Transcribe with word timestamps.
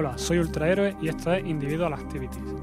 Hola, 0.00 0.16
soy 0.16 0.38
Ultrahéroe 0.38 0.96
y 1.02 1.08
esto 1.08 1.32
es 1.32 1.44
Individual 1.44 1.92
Activities. 1.92 2.54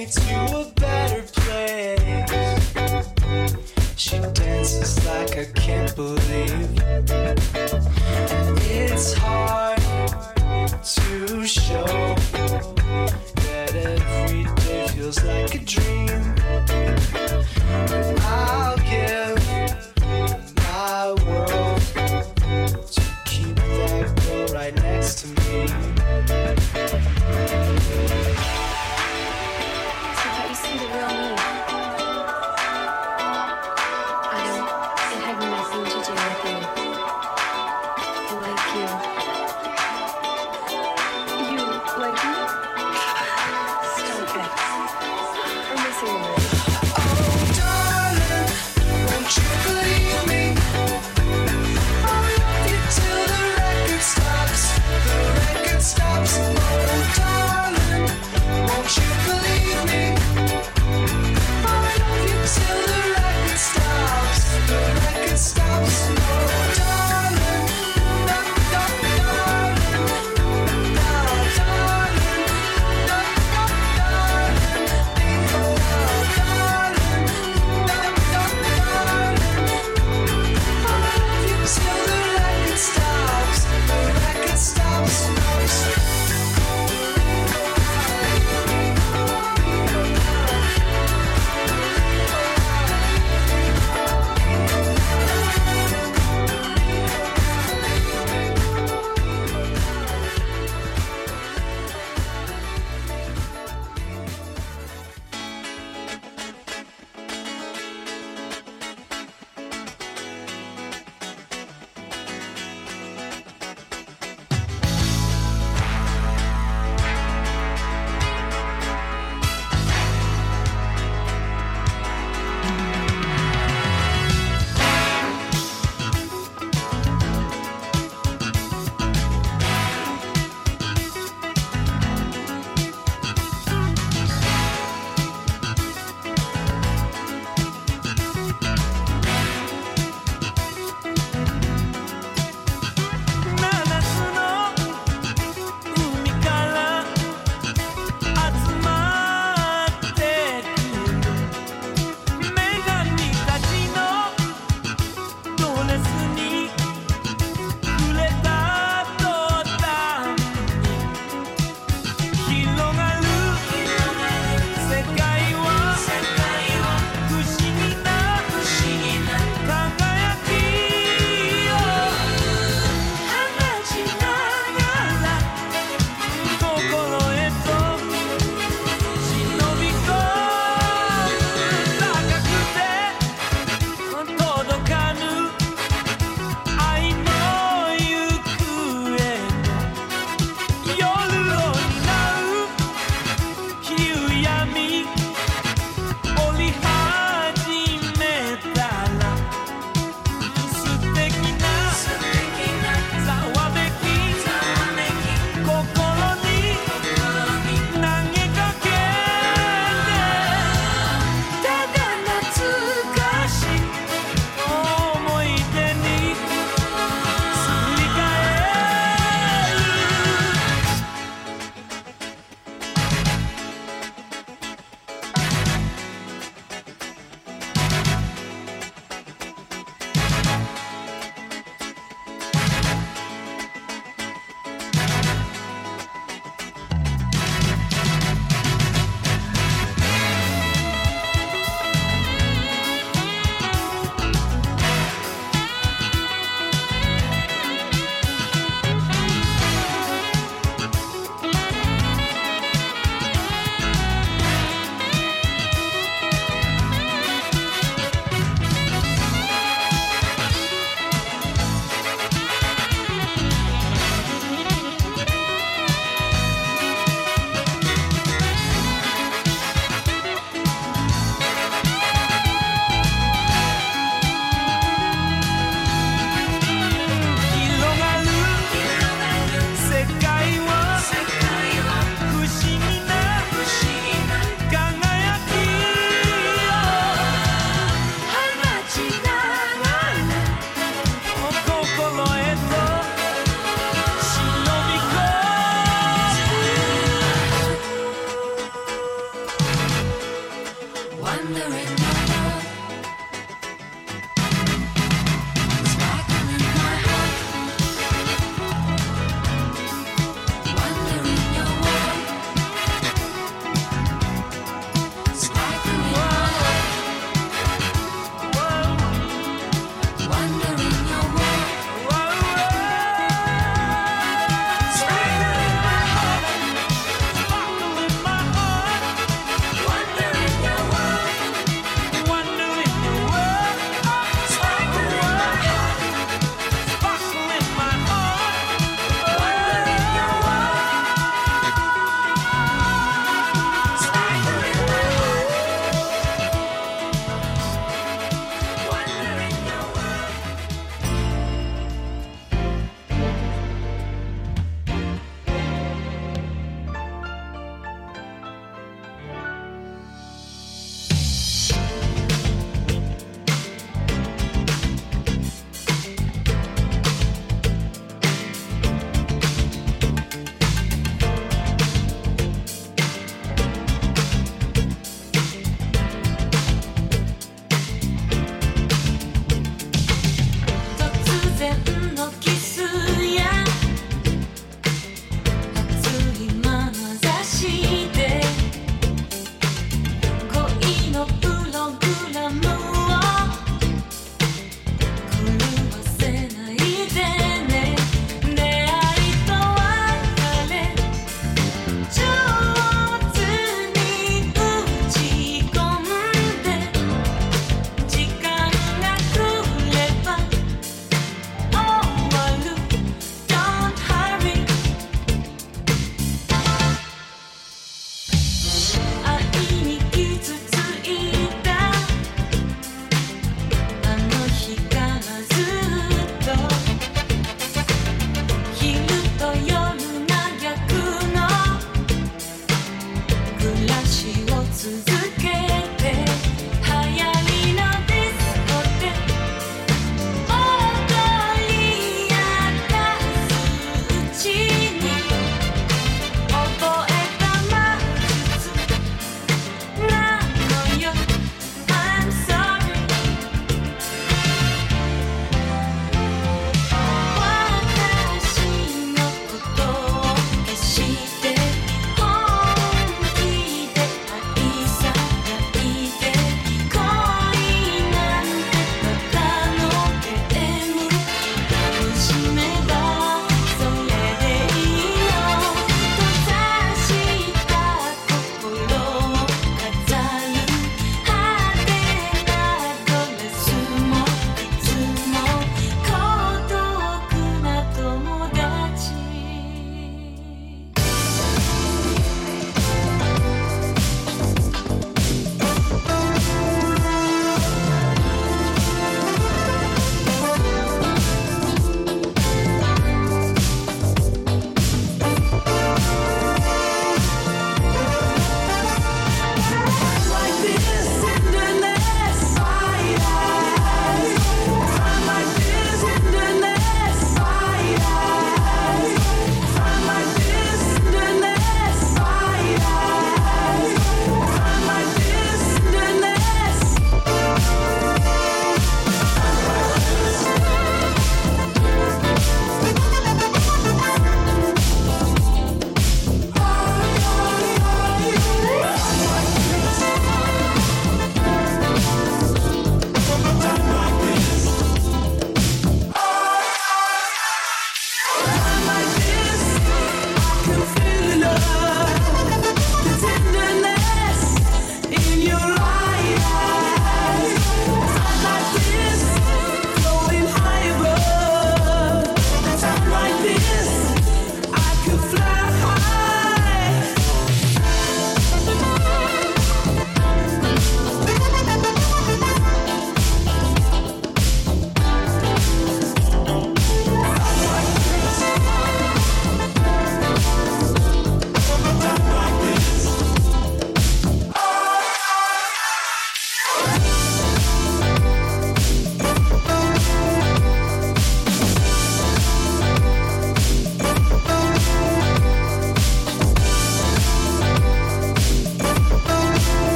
me 0.00 0.06
to 0.06 0.60
a 0.60 0.79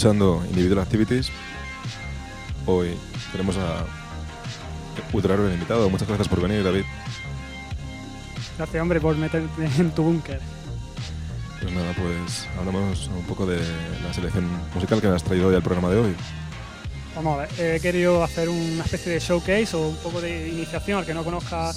Escuchando 0.00 0.42
Individual 0.48 0.78
Activities. 0.78 1.28
Hoy 2.64 2.96
tenemos 3.32 3.58
a 3.58 3.84
Ultra 5.12 5.34
el 5.34 5.52
invitado. 5.52 5.90
Muchas 5.90 6.08
gracias 6.08 6.26
por 6.26 6.40
venir, 6.40 6.64
David. 6.64 6.84
Gracias, 8.56 8.80
hombre, 8.80 8.98
por 8.98 9.14
meterte 9.18 9.66
en 9.78 9.90
tu 9.90 10.04
búnker. 10.04 10.40
Pues 11.60 11.74
nada, 11.74 11.92
pues 11.92 12.48
hablamos 12.58 13.08
un 13.08 13.24
poco 13.24 13.44
de 13.44 13.58
la 14.02 14.14
selección 14.14 14.48
musical 14.74 15.02
que 15.02 15.08
has 15.08 15.22
traído 15.22 15.48
hoy 15.48 15.54
al 15.54 15.62
programa 15.62 15.90
de 15.90 15.98
hoy. 15.98 16.16
Vamos 17.14 17.38
a 17.38 17.42
ver, 17.42 17.74
he 17.76 17.80
querido 17.80 18.24
hacer 18.24 18.48
una 18.48 18.82
especie 18.82 19.12
de 19.12 19.20
showcase 19.20 19.76
o 19.76 19.88
un 19.88 19.96
poco 19.96 20.22
de 20.22 20.48
iniciación 20.48 21.00
al 21.00 21.04
que 21.04 21.12
no 21.12 21.24
conozca 21.24 21.72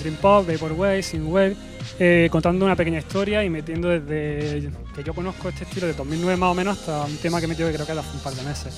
Dream 0.00 0.16
Pop, 0.16 0.48
Vaporwave, 0.48 1.04
Synthwave, 1.04 1.54
eh, 1.98 2.28
contando 2.30 2.64
una 2.64 2.76
pequeña 2.76 2.98
historia 2.98 3.44
y 3.44 3.50
metiendo 3.50 3.88
desde 3.88 4.70
que 4.94 5.02
yo 5.04 5.14
conozco 5.14 5.48
este 5.48 5.64
estilo 5.64 5.86
de 5.86 5.94
2009 5.94 6.36
más 6.36 6.50
o 6.50 6.54
menos 6.54 6.78
hasta 6.78 7.02
un 7.04 7.16
tema 7.18 7.38
que 7.38 7.44
he 7.46 7.48
metido 7.48 7.68
que 7.68 7.74
creo 7.74 7.86
que 7.86 7.92
hace 7.92 8.16
un 8.16 8.20
par 8.22 8.34
de 8.34 8.42
meses. 8.42 8.74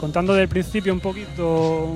Contando 0.00 0.32
desde 0.32 0.44
el 0.44 0.48
principio 0.48 0.92
un 0.92 1.00
poquito, 1.00 1.94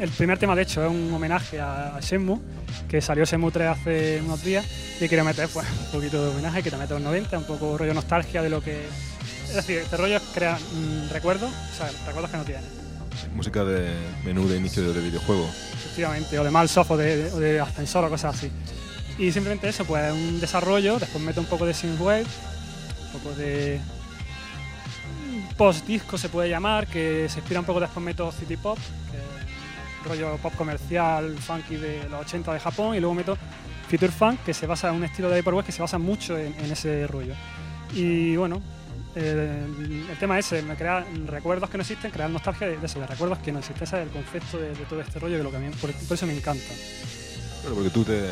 el 0.00 0.10
primer 0.10 0.38
tema 0.38 0.54
de 0.56 0.62
hecho 0.62 0.84
es 0.84 0.90
un 0.90 1.12
homenaje 1.12 1.60
a, 1.60 1.96
a 1.96 2.00
Shenmue, 2.00 2.38
que 2.88 3.00
salió 3.00 3.24
Shenmue 3.24 3.50
3 3.52 3.68
hace 3.68 4.22
unos 4.24 4.42
días 4.42 4.64
y 5.00 5.08
quiero 5.08 5.24
meter 5.24 5.48
pues, 5.48 5.66
un 5.86 5.92
poquito 5.92 6.22
de 6.24 6.30
homenaje 6.30 6.62
que 6.62 6.70
te 6.70 6.76
mete 6.76 6.94
los 6.94 7.02
90, 7.02 7.38
un 7.38 7.44
poco 7.44 7.78
rollo 7.78 7.94
nostalgia 7.94 8.42
de 8.42 8.50
lo 8.50 8.60
que... 8.62 8.86
Es 9.48 9.54
decir, 9.56 9.78
este 9.78 9.96
rollo 9.96 10.18
crea 10.34 10.56
mm, 10.58 11.10
recuerdos, 11.12 11.50
o 11.50 11.76
sea, 11.76 11.90
recuerdos 12.06 12.30
que 12.30 12.36
no 12.38 12.44
tienes. 12.44 12.64
Música 13.34 13.62
de 13.64 13.92
menú 14.24 14.48
de 14.48 14.56
inicio 14.56 14.92
de 14.92 15.00
videojuego. 15.00 15.46
efectivamente, 15.74 16.38
o 16.38 16.44
de 16.44 16.50
mal 16.50 16.68
software, 16.68 16.98
de, 17.00 17.16
de- 17.24 17.32
o 17.32 17.38
de 17.38 17.60
ascensor 17.60 18.04
o 18.04 18.08
cosas 18.10 18.34
así. 18.34 18.50
Y 19.22 19.30
simplemente 19.30 19.68
eso, 19.68 19.84
pues 19.84 20.12
un 20.12 20.40
desarrollo, 20.40 20.98
después 20.98 21.22
meto 21.22 21.40
un 21.40 21.46
poco 21.46 21.64
de 21.64 21.72
synthwave, 21.72 22.24
un 22.24 23.20
poco 23.20 23.32
de 23.36 23.78
post 25.56 25.86
disco 25.86 26.18
se 26.18 26.28
puede 26.28 26.48
llamar, 26.50 26.88
que 26.88 27.28
se 27.28 27.38
inspira 27.38 27.60
un 27.60 27.66
poco 27.66 27.78
después 27.78 28.04
meto 28.04 28.32
city 28.32 28.56
pop, 28.56 28.76
que 29.12 29.18
es 29.18 30.08
rollo 30.08 30.36
pop 30.38 30.52
comercial, 30.56 31.38
funky 31.38 31.76
de 31.76 32.08
los 32.08 32.22
80 32.22 32.52
de 32.52 32.58
Japón, 32.58 32.96
y 32.96 32.98
luego 32.98 33.14
meto 33.14 33.38
future 33.88 34.10
funk, 34.10 34.40
que 34.44 34.52
se 34.52 34.66
basa 34.66 34.88
en 34.88 34.96
un 34.96 35.04
estilo 35.04 35.30
de 35.30 35.36
vaporwave 35.36 35.66
que 35.66 35.72
se 35.72 35.82
basa 35.82 35.98
mucho 35.98 36.36
en, 36.36 36.52
ese 36.72 37.06
rollo. 37.06 37.34
Y 37.94 38.34
bueno, 38.34 38.60
el, 39.14 40.16
tema 40.18 40.36
ese, 40.36 40.62
me 40.62 40.74
crea 40.74 41.06
recuerdos 41.26 41.70
que 41.70 41.78
no 41.78 41.82
existen, 41.82 42.10
crear 42.10 42.28
nostalgia 42.28 42.66
de, 42.66 42.76
de 42.76 42.86
eso, 42.86 42.98
recuerdos 43.06 43.38
que 43.38 43.52
no 43.52 43.60
existen. 43.60 43.84
Ese 43.84 43.96
es 43.98 44.02
el 44.02 44.08
concepto 44.08 44.58
de, 44.58 44.72
todo 44.90 45.00
este 45.00 45.20
rollo, 45.20 45.36
que 45.36 45.44
lo 45.44 45.50
que 45.52 45.58
a 45.58 45.60
mí, 45.60 45.70
por, 45.80 45.90
eso 45.90 46.26
me 46.26 46.36
encanta. 46.36 46.74
Porque 47.72 47.90
tú 47.90 48.02
te 48.02 48.30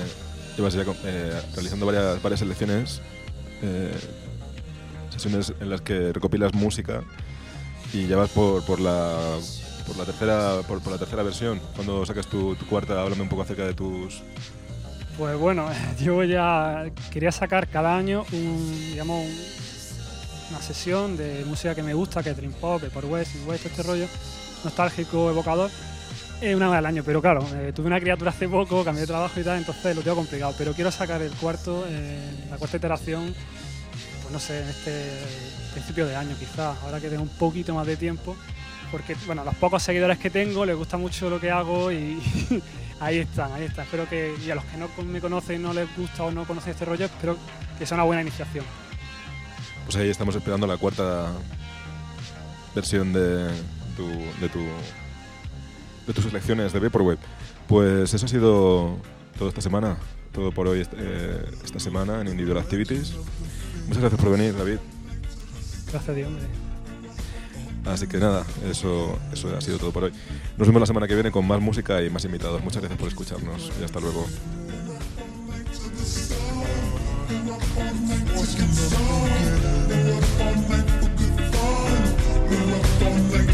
llevas 0.57 0.75
ya 0.75 0.85
eh, 1.05 1.41
realizando 1.55 1.87
varias, 1.87 2.23
varias 2.23 2.41
selecciones, 2.41 3.01
eh, 3.63 3.93
sesiones 5.11 5.53
en 5.61 5.71
las 5.71 5.81
que 5.81 6.13
recopilas 6.13 6.55
música 6.55 7.03
y 7.93 8.07
ya 8.07 8.17
vas 8.17 8.31
por, 8.31 8.65
por 8.65 8.81
la 8.81 9.37
por 9.87 9.97
la 9.97 10.05
tercera 10.05 10.61
por, 10.69 10.81
por 10.81 10.93
la 10.93 10.99
tercera 10.99 11.23
versión. 11.23 11.61
Cuando 11.75 12.05
sacas 12.07 12.27
tu, 12.27 12.57
cuarta, 12.69 13.01
háblame 13.03 13.23
un 13.23 13.29
poco 13.29 13.43
acerca 13.43 13.65
de 13.67 13.75
tus 13.75 14.23
Pues 15.19 15.37
bueno, 15.39 15.69
yo 16.01 16.23
ya 16.25 16.91
quería 17.11 17.33
sacar 17.33 17.69
cada 17.69 17.97
año 17.97 18.25
un, 18.33 18.91
digamos, 18.91 19.25
un- 19.27 19.61
una 20.51 20.61
sesión 20.63 21.17
de 21.17 21.45
música 21.47 21.75
que 21.77 21.83
me 21.85 21.95
gusta, 21.95 22.23
que 22.25 22.31
es 22.31 22.37
Dream 22.37 22.53
Pop, 22.53 22.83
Vaporwave, 22.83 23.25
Synthwave, 23.25 23.59
todo 23.59 23.69
este 23.69 23.83
rollo, 23.85 24.07
nostálgico, 24.65 25.31
evocador, 25.31 25.71
eh, 26.41 26.55
una 26.55 26.69
vez 26.69 26.79
al 26.79 26.87
año. 26.87 27.03
Pero 27.05 27.21
claro, 27.21 27.47
eh, 27.55 27.73
tuve 27.75 27.87
una 27.87 28.01
criatura 28.01 28.31
hace 28.31 28.49
poco, 28.49 28.85
cambié 28.85 29.03
de 29.03 29.07
trabajo 29.07 29.39
y 29.39 29.45
tal, 29.45 29.59
entonces 29.59 29.95
lo 29.95 30.03
tengo 30.03 30.17
complicado. 30.17 30.55
Pero 30.57 30.73
quiero 30.73 30.91
sacar 30.91 31.23
el 31.23 31.33
cuarto, 31.33 31.85
eh, 31.89 32.47
la 32.51 32.57
cuarta 32.57 32.77
iteración, 32.77 33.35
pues 34.23 34.33
no 34.33 34.39
sé, 34.39 34.63
en 34.63 34.69
este 34.69 35.11
principio 35.73 36.07
de 36.07 36.17
año 36.17 36.37
quizás, 36.39 36.77
ahora 36.83 37.01
que 37.01 37.09
tengo 37.09 37.23
un 37.23 37.29
poquito 37.29 37.75
más 37.75 37.87
de 37.87 37.97
tiempo. 37.97 38.37
Porque, 38.91 39.15
bueno, 39.27 39.45
los 39.45 39.55
pocos 39.55 39.83
seguidores 39.83 40.19
que 40.19 40.31
tengo 40.31 40.67
les 40.67 40.75
gusta 40.75 40.97
mucho 40.97 41.31
lo 41.31 41.39
que 41.39 41.51
hago 41.51 41.93
y 41.93 42.21
ahí 43.01 43.19
están, 43.19 43.53
ahí 43.53 43.65
están. 43.65 43.85
Espero 43.85 44.09
que, 44.09 44.35
y 44.45 44.51
a 44.51 44.57
los 44.57 44.65
que 44.65 44.77
no 44.77 44.89
me 45.05 45.21
conocen, 45.21 45.63
no 45.63 45.73
les 45.73 45.95
gusta 45.97 46.25
o 46.25 46.33
no 46.33 46.45
conocen 46.45 46.73
este 46.73 46.85
rollo, 46.85 47.05
espero 47.05 47.37
que 47.79 47.87
sea 47.87 47.95
una 47.97 48.05
buena 48.05 48.23
iniciación. 48.23 48.65
Pues 49.85 49.97
ahí 49.97 50.11
estamos 50.11 50.35
esperando 50.35 50.67
la 50.67 50.77
cuarta 50.77 51.33
versión 52.75 53.13
de 53.13 53.51
tu, 53.97 54.07
de 54.41 54.49
tu 54.49 54.61
de 56.11 56.15
tus 56.15 56.25
selecciones 56.25 56.73
de 56.73 56.81
Vaporwave. 56.81 57.19
Pues 57.69 58.13
eso 58.13 58.27
ha 58.27 58.29
sido 58.29 58.97
todo 59.39 59.49
esta 59.49 59.61
semana, 59.61 59.97
todo 60.33 60.51
por 60.51 60.67
hoy 60.67 60.87
eh, 60.97 61.45
esta 61.65 61.79
semana 61.79 62.21
en 62.21 62.29
Individual 62.29 62.59
Activities. 62.59 63.15
Muchas 63.87 64.01
gracias 64.01 64.21
por 64.21 64.31
venir, 64.33 64.57
David. 64.57 64.79
Gracias 65.87 66.09
a 66.09 66.13
Dios, 66.13 66.29
hombre. 66.29 66.47
Así 67.87 68.07
que 68.07 68.19
nada, 68.19 68.45
eso, 68.69 69.19
eso 69.33 69.57
ha 69.57 69.61
sido 69.61 69.79
todo 69.79 69.93
por 69.93 70.05
hoy. 70.05 70.13
Nos 70.59 70.67
vemos 70.67 70.81
la 70.81 70.87
semana 70.87 71.07
que 71.09 71.15
viene 71.15 71.31
con 71.31 71.47
más 71.47 71.61
música 71.61 72.03
y 72.03 72.11
más 72.11 72.25
invitados. 72.25 72.63
Muchas 72.63 72.83
gracias 72.83 72.99
por 72.99 73.09
escucharnos 73.09 73.71
y 73.81 73.85
hasta 73.85 74.01
luego. 74.01 74.27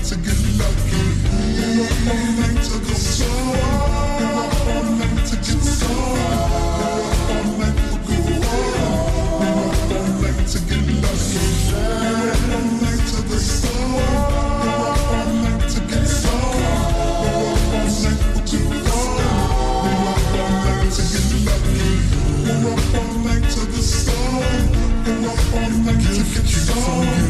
to 0.09 0.15
get 0.19 1.16
We're 1.77 1.85
up 1.85 2.09
all 2.09 2.33
night 2.39 2.65
to 2.65 2.79
get 26.25 26.47
you 26.53 26.75
gone. 26.75 27.26